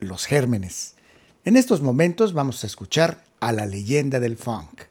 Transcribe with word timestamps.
los 0.00 0.26
gérmenes. 0.26 0.94
En 1.44 1.56
estos 1.56 1.80
momentos 1.80 2.32
vamos 2.32 2.62
a 2.64 2.66
escuchar 2.66 3.24
a 3.40 3.52
la 3.52 3.66
leyenda 3.66 4.20
del 4.20 4.36
funk, 4.36 4.82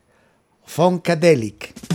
Funkadelic. 0.65 1.94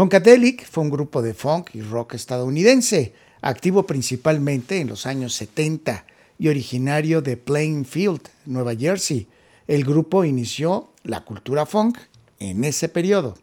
Funkadelic 0.00 0.66
fue 0.66 0.82
un 0.82 0.88
grupo 0.88 1.20
de 1.20 1.34
funk 1.34 1.74
y 1.74 1.82
rock 1.82 2.14
estadounidense, 2.14 3.12
activo 3.42 3.86
principalmente 3.86 4.80
en 4.80 4.88
los 4.88 5.04
años 5.04 5.34
70 5.34 6.06
y 6.38 6.48
originario 6.48 7.20
de 7.20 7.36
Plainfield, 7.36 8.22
Nueva 8.46 8.74
Jersey. 8.74 9.28
El 9.66 9.84
grupo 9.84 10.24
inició 10.24 10.88
la 11.02 11.20
cultura 11.26 11.66
funk 11.66 11.98
en 12.38 12.64
ese 12.64 12.88
periodo. 12.88 13.36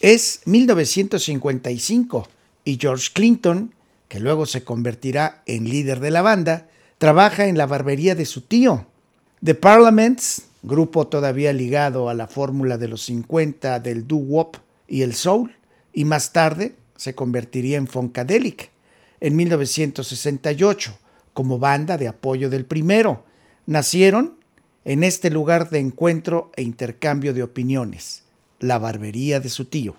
Es 0.00 0.42
1955 0.44 2.28
y 2.64 2.78
George 2.80 3.08
Clinton, 3.12 3.74
que 4.06 4.20
luego 4.20 4.46
se 4.46 4.62
convertirá 4.62 5.42
en 5.46 5.68
líder 5.68 5.98
de 5.98 6.12
la 6.12 6.22
banda, 6.22 6.68
trabaja 6.98 7.48
en 7.48 7.58
la 7.58 7.66
barbería 7.66 8.14
de 8.14 8.26
su 8.26 8.42
tío. 8.42 8.86
The 9.42 9.56
Parliaments, 9.56 10.42
grupo 10.62 11.08
todavía 11.08 11.52
ligado 11.52 12.08
a 12.08 12.14
la 12.14 12.28
fórmula 12.28 12.78
de 12.78 12.86
los 12.86 13.02
50 13.02 13.80
del 13.80 14.06
doo-wop 14.06 14.58
y 14.86 15.02
el 15.02 15.14
soul, 15.14 15.55
y 15.96 16.04
más 16.04 16.34
tarde 16.34 16.76
se 16.96 17.14
convertiría 17.14 17.78
en 17.78 17.86
Funkadelic 17.88 18.70
en 19.18 19.34
1968 19.34 20.96
como 21.32 21.58
banda 21.58 21.96
de 21.96 22.06
apoyo 22.06 22.50
del 22.50 22.66
primero. 22.66 23.24
Nacieron 23.64 24.38
en 24.84 25.02
este 25.02 25.30
lugar 25.30 25.70
de 25.70 25.78
encuentro 25.78 26.52
e 26.54 26.62
intercambio 26.62 27.32
de 27.32 27.42
opiniones, 27.42 28.24
la 28.60 28.78
barbería 28.78 29.40
de 29.40 29.48
su 29.48 29.64
tío. 29.64 29.96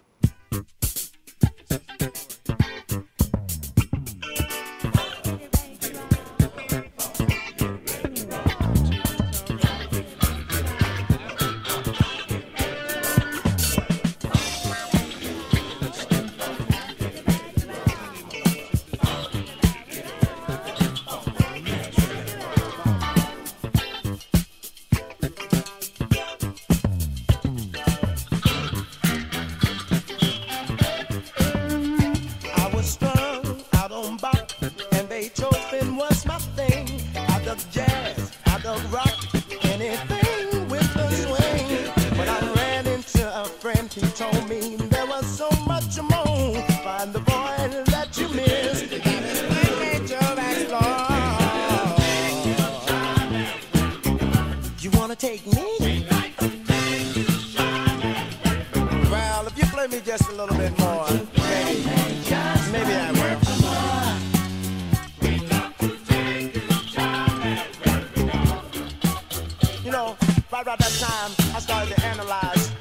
You 69.88 69.94
know, 69.94 70.18
right 70.51 70.63
about 70.63 70.80
that 70.80 70.92
time, 71.00 71.31
I 71.56 71.60
started 71.60 71.95
to 71.95 72.06
analyze 72.07 72.72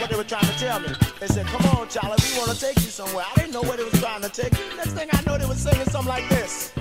what 0.00 0.08
they 0.08 0.16
were 0.16 0.24
trying 0.24 0.46
to 0.46 0.58
tell 0.58 0.80
me. 0.80 0.88
They 1.20 1.26
said, 1.26 1.44
come 1.44 1.62
on, 1.78 1.86
Charlie, 1.90 2.16
we 2.32 2.38
want 2.38 2.50
to 2.50 2.58
take 2.58 2.76
you 2.76 2.88
somewhere. 2.88 3.26
I 3.30 3.34
didn't 3.38 3.52
know 3.52 3.60
where 3.60 3.76
they 3.76 3.84
was 3.84 4.00
trying 4.00 4.22
to 4.22 4.30
take 4.30 4.54
me. 4.54 4.60
Next 4.74 4.92
thing 4.92 5.10
I 5.12 5.20
know, 5.26 5.36
they 5.36 5.44
was 5.44 5.58
singing 5.58 5.84
something 5.84 6.08
like 6.08 6.26
this. 6.30 6.72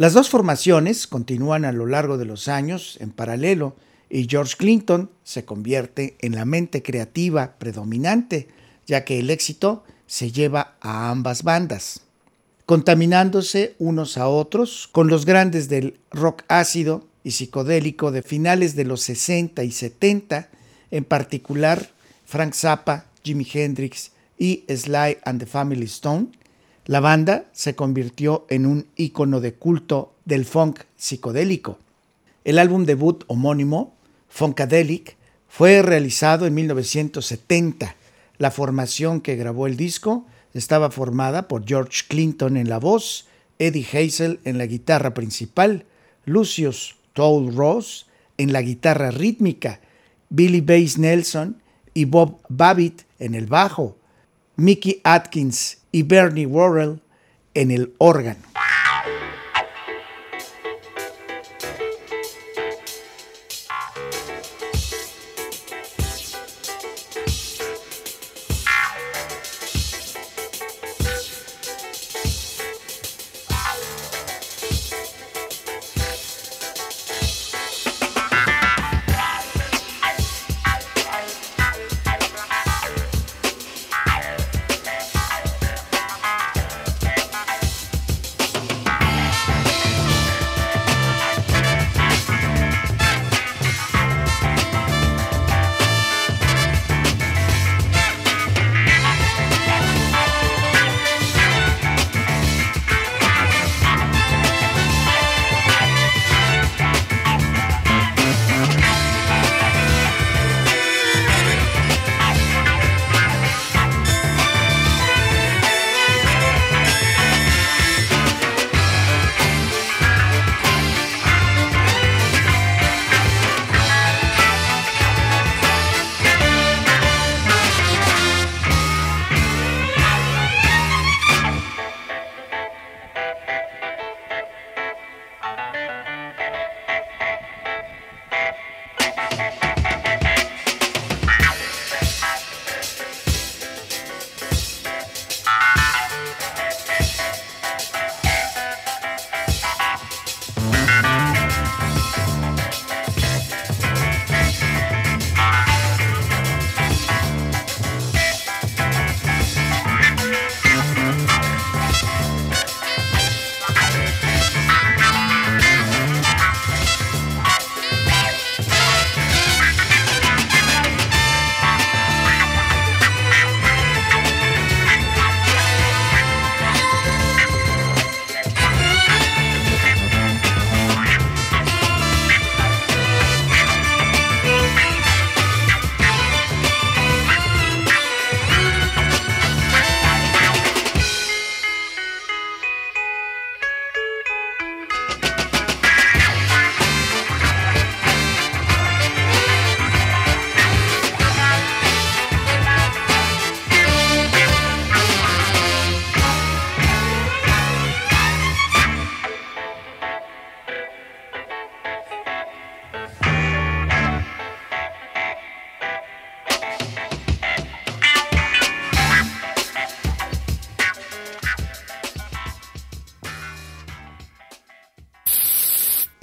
Las 0.00 0.14
dos 0.14 0.30
formaciones 0.30 1.06
continúan 1.06 1.66
a 1.66 1.72
lo 1.72 1.84
largo 1.84 2.16
de 2.16 2.24
los 2.24 2.48
años 2.48 2.96
en 3.02 3.10
paralelo 3.10 3.76
y 4.08 4.26
George 4.30 4.54
Clinton 4.56 5.10
se 5.24 5.44
convierte 5.44 6.16
en 6.20 6.34
la 6.34 6.46
mente 6.46 6.82
creativa 6.82 7.58
predominante, 7.58 8.48
ya 8.86 9.04
que 9.04 9.18
el 9.18 9.28
éxito 9.28 9.84
se 10.06 10.32
lleva 10.32 10.78
a 10.80 11.10
ambas 11.10 11.42
bandas, 11.42 12.00
contaminándose 12.64 13.74
unos 13.78 14.16
a 14.16 14.26
otros 14.26 14.88
con 14.90 15.08
los 15.08 15.26
grandes 15.26 15.68
del 15.68 16.00
rock 16.10 16.44
ácido 16.48 17.06
y 17.22 17.32
psicodélico 17.32 18.10
de 18.10 18.22
finales 18.22 18.76
de 18.76 18.86
los 18.86 19.02
60 19.02 19.64
y 19.64 19.70
70, 19.70 20.48
en 20.92 21.04
particular 21.04 21.90
Frank 22.24 22.54
Zappa, 22.54 23.04
Jimi 23.22 23.46
Hendrix 23.52 24.12
y 24.38 24.64
Sly 24.66 25.18
and 25.26 25.40
the 25.40 25.46
Family 25.46 25.84
Stone, 25.84 26.28
la 26.90 26.98
banda 26.98 27.44
se 27.52 27.76
convirtió 27.76 28.46
en 28.50 28.66
un 28.66 28.88
ícono 28.96 29.40
de 29.40 29.54
culto 29.54 30.12
del 30.24 30.44
funk 30.44 30.80
psicodélico. 30.96 31.78
El 32.42 32.58
álbum 32.58 32.84
debut 32.84 33.22
homónimo, 33.28 33.94
Funkadelic, 34.28 35.16
fue 35.46 35.82
realizado 35.82 36.48
en 36.48 36.54
1970. 36.54 37.94
La 38.38 38.50
formación 38.50 39.20
que 39.20 39.36
grabó 39.36 39.68
el 39.68 39.76
disco 39.76 40.26
estaba 40.52 40.90
formada 40.90 41.46
por 41.46 41.64
George 41.64 42.06
Clinton 42.08 42.56
en 42.56 42.68
la 42.68 42.78
voz, 42.80 43.28
Eddie 43.60 43.86
Hazel 43.86 44.40
en 44.44 44.58
la 44.58 44.66
guitarra 44.66 45.14
principal, 45.14 45.84
Lucius 46.24 46.96
Toll 47.12 47.54
Ross 47.54 48.08
en 48.36 48.52
la 48.52 48.62
guitarra 48.62 49.12
rítmica, 49.12 49.78
Billy 50.28 50.60
Bass 50.60 50.98
Nelson 50.98 51.62
y 51.94 52.06
Bob 52.06 52.40
Babbitt 52.48 53.02
en 53.20 53.36
el 53.36 53.46
bajo, 53.46 53.96
Mickey 54.60 55.00
Atkins 55.04 55.78
y 55.90 56.02
Bernie 56.02 56.44
Worrell 56.44 57.00
en 57.54 57.70
el 57.70 57.94
órgano. 57.96 58.49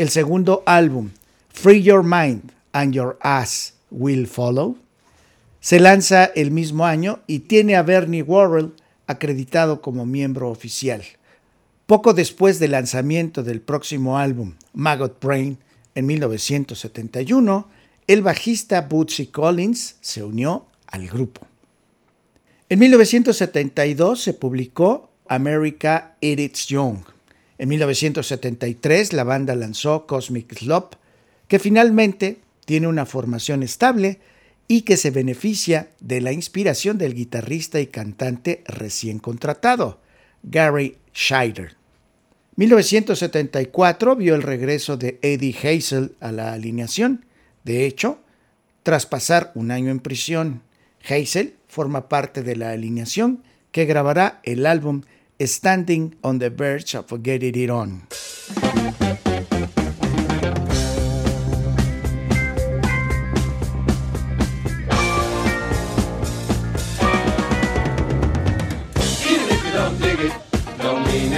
El 0.08 0.12
segundo 0.12 0.64
álbum, 0.66 1.10
Free 1.50 1.84
Your 1.84 2.02
Mind 2.02 2.54
and 2.72 2.94
Your 2.94 3.18
Ass 3.20 3.74
Will 3.92 4.26
Follow, 4.26 4.78
se 5.60 5.82
lanza 5.82 6.24
el 6.24 6.50
mismo 6.50 6.86
año 6.86 7.20
y 7.28 7.40
tiene 7.40 7.76
a 7.76 7.82
Bernie 7.82 8.24
Worrell 8.24 8.72
acreditado 9.06 9.82
como 9.82 10.06
miembro 10.06 10.50
oficial. 10.50 11.04
Poco 11.88 12.14
después 12.14 12.58
del 12.60 12.72
lanzamiento 12.72 13.44
del 13.44 13.60
próximo 13.60 14.18
álbum, 14.18 14.54
Maggot 14.72 15.22
Brain, 15.22 15.58
en 15.94 16.06
1971, 16.06 17.68
el 18.08 18.22
bajista 18.22 18.84
Bootsy 18.84 19.28
Collins 19.28 19.98
se 20.00 20.24
unió 20.24 20.68
al 20.88 21.06
grupo. 21.10 21.46
En 22.70 22.80
1972 22.80 24.24
se 24.24 24.34
publicó 24.34 25.10
America 25.28 26.16
It's 26.22 26.68
Young, 26.68 27.00
en 27.58 27.70
1973 27.70 29.14
la 29.14 29.24
banda 29.24 29.56
lanzó 29.56 30.06
Cosmic 30.06 30.54
Slop, 30.58 30.96
que 31.48 31.60
finalmente 31.60 32.40
tiene 32.66 32.88
una 32.88 33.06
formación 33.06 33.64
estable 33.64 34.20
y 34.68 34.82
que 34.82 34.98
se 34.98 35.12
beneficia 35.12 35.90
de 36.00 36.22
la 36.22 36.34
inspiración 36.34 36.98
del 36.98 37.14
guitarrista 37.14 37.80
y 37.80 37.88
cantante 37.88 38.64
recién 38.68 39.20
contratado, 39.20 40.02
Gary 40.44 40.98
Scheider. 41.14 41.76
1974 42.58 44.16
vio 44.16 44.36
el 44.36 44.42
regreso 44.42 44.98
de 44.98 45.20
Eddie 45.22 45.56
Hazel 45.56 46.16
a 46.20 46.32
la 46.32 46.54
alineación. 46.54 47.26
De 47.64 47.86
hecho, 47.86 48.20
tras 48.84 49.06
pasar 49.06 49.52
un 49.56 49.72
año 49.72 49.92
en 49.92 50.00
prisión, 50.00 50.62
Hazel 51.08 51.56
forma 51.68 52.10
parte 52.10 52.44
de 52.44 52.56
la 52.56 52.72
alineación 52.72 53.44
que 53.72 53.86
grabará 53.86 54.40
el 54.44 54.66
álbum 54.66 55.04
standing 55.46 56.16
on 56.24 56.40
the 56.40 56.50
verge 56.50 56.96
of 56.96 57.22
getting 57.22 57.56
it 57.56 57.70
on. 57.70 58.08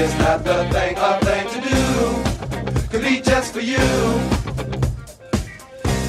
It's 0.01 0.18
not 0.18 0.46
the 0.46 0.63
thing, 0.72 0.96
a 0.98 1.20
thing 1.20 1.46
to 1.50 1.60
do. 1.70 2.88
Could 2.89 3.01
be 3.01 3.20
just 3.20 3.51
for 3.51 3.60
you. 3.60 3.75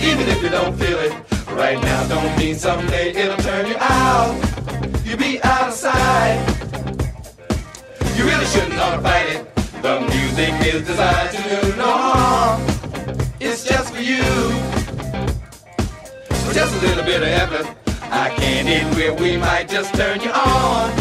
Even 0.01 0.29
if 0.29 0.41
you 0.45 0.49
don't 0.49 0.79
feel 0.79 0.99
it 1.01 1.13
right 1.49 1.83
now, 1.83 2.07
don't 2.07 2.39
mean 2.39 2.55
someday 2.55 3.11
it'll 3.11 3.37
turn 3.39 3.67
you 3.67 3.77
out. 3.79 4.50
is 10.63 10.87
designed 10.87 11.31
to 11.37 11.43
do 11.43 11.77
no 11.77 11.91
harm. 11.91 12.61
It's 13.41 13.65
just 13.65 13.95
for 13.95 14.01
you. 14.01 14.23
With 16.47 16.55
just 16.55 16.75
a 16.75 16.87
little 16.87 17.05
bit 17.05 17.23
of 17.23 17.29
effort. 17.29 17.77
I 18.13 18.29
can't 18.37 18.69
end 18.69 18.95
where 18.97 19.15
we 19.15 19.37
might 19.37 19.69
just 19.69 19.95
turn 19.95 20.21
you 20.21 20.31
on. 20.31 21.00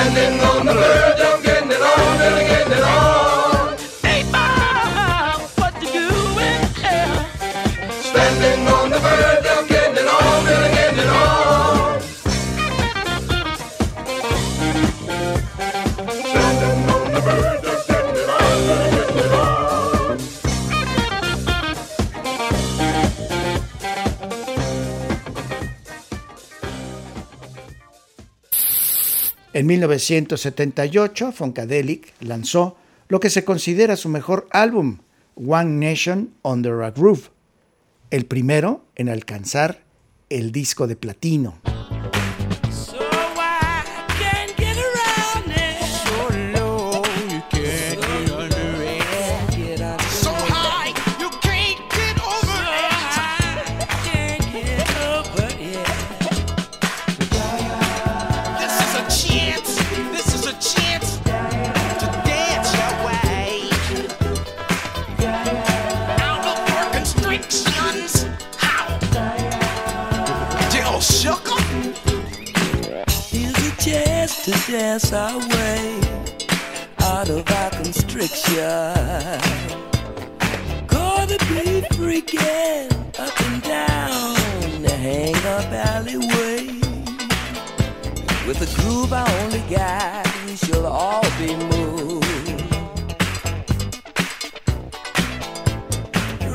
standing 0.00 0.40
on 0.40 0.66
the 0.66 0.72
verge. 0.72 1.19
En 29.60 29.66
1978, 29.66 31.32
Funkadelic 31.32 32.14
lanzó 32.20 32.78
lo 33.08 33.20
que 33.20 33.28
se 33.28 33.44
considera 33.44 33.94
su 33.94 34.08
mejor 34.08 34.48
álbum, 34.52 35.00
One 35.34 35.86
Nation 35.86 36.32
Under 36.40 36.80
a 36.80 36.90
Groove, 36.92 37.28
el 38.08 38.24
primero 38.24 38.86
en 38.96 39.10
alcanzar 39.10 39.82
el 40.30 40.50
disco 40.50 40.86
de 40.86 40.96
platino. 40.96 41.60
dance 74.70 75.12
our 75.12 75.36
way 75.36 76.00
out 77.00 77.28
of 77.28 77.44
our 77.50 77.70
constriction. 77.70 78.60
Gonna 80.86 81.38
be 81.50 81.82
freaking 81.96 82.88
up 83.18 83.40
and 83.46 83.62
down 83.64 84.82
the 84.82 84.90
hang 84.90 85.34
up 85.34 85.72
alleyway. 85.72 86.66
With 88.46 88.60
the 88.60 88.70
groove 88.80 89.12
I 89.12 89.26
only 89.42 89.62
got, 89.74 90.28
we 90.46 90.54
shall 90.54 90.86
all 90.86 91.24
be 91.40 91.56
moved. 91.56 92.26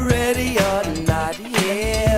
Ready 0.09 0.57
or 0.57 0.83
not, 1.05 1.37
yeah. 1.39 2.14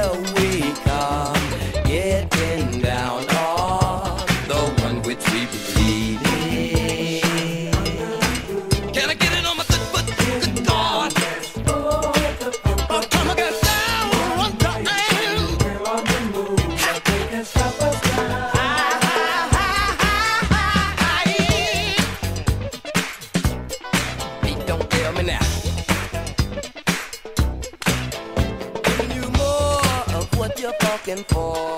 looking 31.08 31.24
for. 31.26 31.78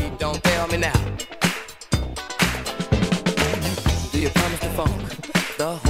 You 0.00 0.16
don't 0.18 0.42
tell 0.42 0.66
me 0.68 0.78
now. 0.78 0.92
Do 4.12 4.18
you 4.18 4.30
promise 4.30 4.60
to 4.60 4.70
funk 4.70 5.56
the 5.58 5.85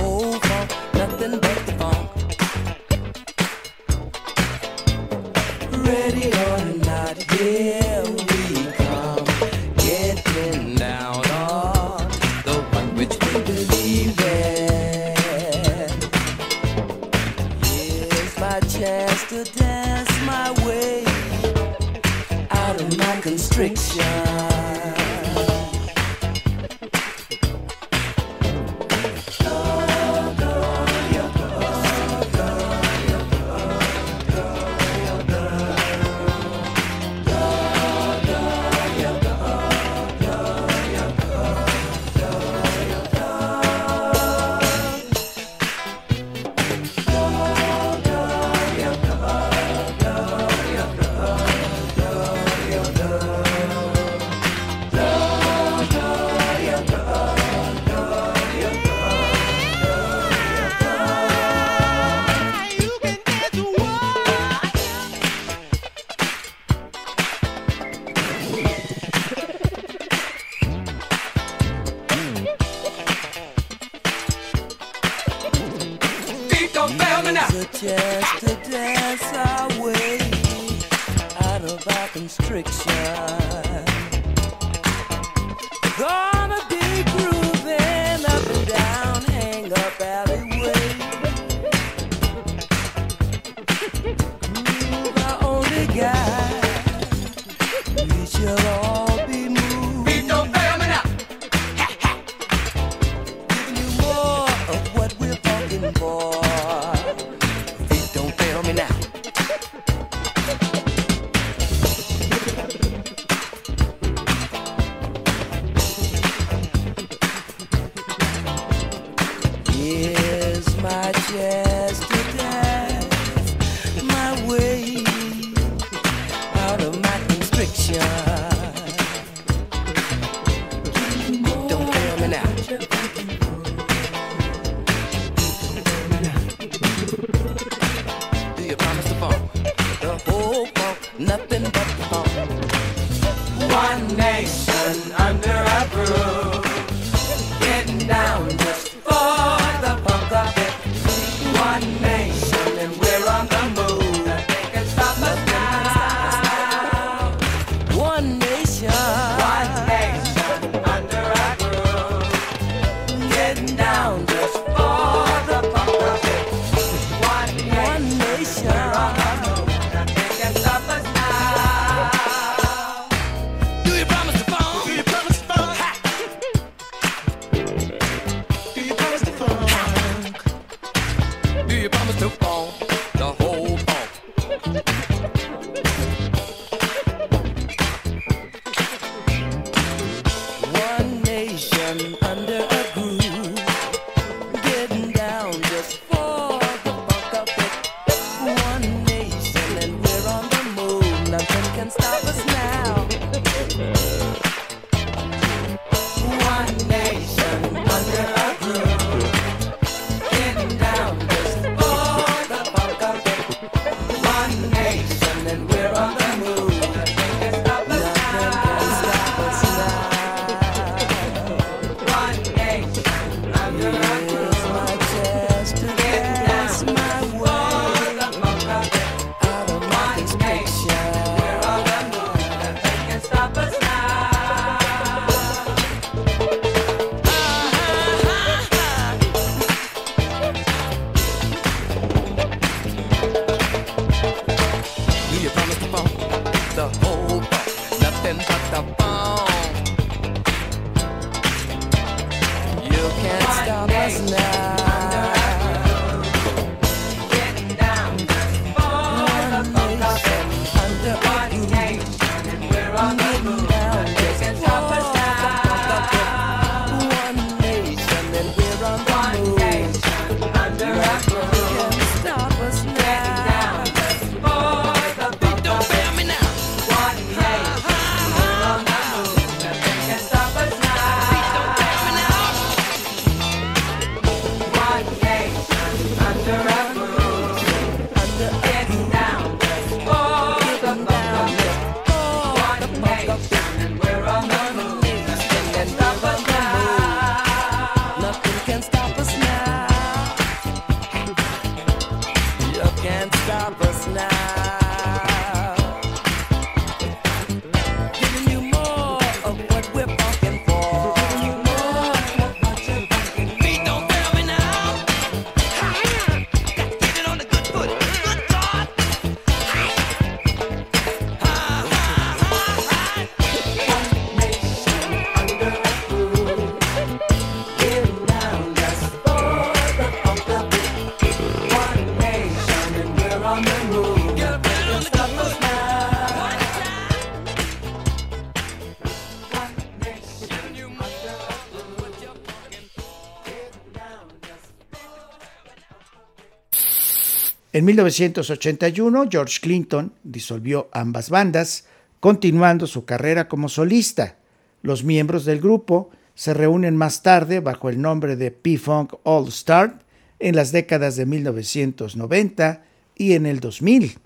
En 347.76 347.84
1981, 347.84 349.26
George 349.30 349.58
Clinton 349.60 350.14
disolvió 350.24 350.88
ambas 350.92 351.28
bandas, 351.28 351.84
continuando 352.20 352.86
su 352.86 353.04
carrera 353.04 353.48
como 353.48 353.68
solista. 353.68 354.38
Los 354.80 355.04
miembros 355.04 355.44
del 355.44 355.60
grupo 355.60 356.08
se 356.34 356.54
reúnen 356.54 356.96
más 356.96 357.22
tarde 357.22 357.60
bajo 357.60 357.90
el 357.90 358.00
nombre 358.00 358.36
de 358.36 358.50
P-Funk 358.50 359.16
All 359.24 359.48
Star 359.48 359.98
en 360.38 360.56
las 360.56 360.72
décadas 360.72 361.16
de 361.16 361.26
1990 361.26 362.82
y 363.14 363.34
en 363.34 363.44
el 363.44 363.60
2000. 363.60 364.20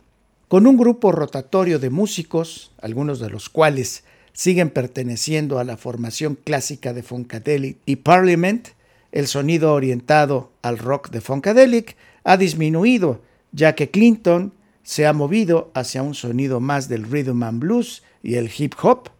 Con 0.46 0.68
un 0.68 0.76
grupo 0.76 1.10
rotatorio 1.10 1.80
de 1.80 1.90
músicos, 1.90 2.70
algunos 2.80 3.18
de 3.18 3.30
los 3.30 3.48
cuales 3.48 4.04
siguen 4.32 4.70
perteneciendo 4.70 5.58
a 5.58 5.64
la 5.64 5.76
formación 5.76 6.36
clásica 6.36 6.92
de 6.92 7.02
Funkadelic 7.02 7.78
y 7.84 7.96
Parliament, 7.96 8.68
el 9.10 9.26
sonido 9.26 9.74
orientado 9.74 10.52
al 10.62 10.78
rock 10.78 11.10
de 11.10 11.20
Funkadelic 11.20 11.96
ha 12.22 12.36
disminuido, 12.36 13.28
ya 13.52 13.74
que 13.74 13.90
Clinton 13.90 14.52
se 14.82 15.06
ha 15.06 15.12
movido 15.12 15.70
hacia 15.74 16.02
un 16.02 16.14
sonido 16.14 16.60
más 16.60 16.88
del 16.88 17.04
rhythm 17.04 17.42
and 17.42 17.60
blues 17.60 18.02
y 18.22 18.34
el 18.34 18.50
hip 18.56 18.74
hop. 18.82 19.10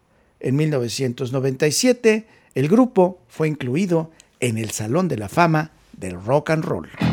En 0.41 0.57
1997, 0.57 2.27
el 2.55 2.69
grupo 2.69 3.21
fue 3.29 3.49
incluido 3.49 4.11
en 4.41 4.59
el 4.59 4.71
Salón 4.71 5.09
de 5.09 5.19
la 5.19 5.29
Fama 5.29 5.71
del 5.93 6.23
Rock 6.23 6.51
and 6.51 6.65
Roll. 6.65 7.10